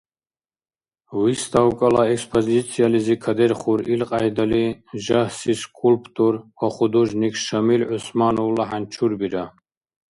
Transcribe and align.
Выставкала 1.19 2.01
экспозициялизи 2.13 3.15
кадерхур 3.25 3.79
илкьяйдали 3.93 4.63
жагьси 5.05 5.53
скульптор 5.63 6.33
ва 6.59 6.67
художник 6.77 7.33
Шамил 7.45 7.81
ГӀусмановла 7.89 8.63
хӀянчурбира. 8.69 9.45